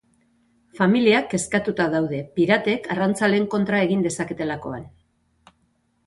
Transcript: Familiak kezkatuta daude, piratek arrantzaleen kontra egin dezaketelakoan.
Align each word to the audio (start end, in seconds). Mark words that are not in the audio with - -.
Familiak 0.77 1.27
kezkatuta 1.33 1.85
daude, 1.95 2.21
piratek 2.39 2.89
arrantzaleen 2.95 3.45
kontra 3.51 3.83
egin 3.89 4.01
dezaketelakoan. 4.07 4.89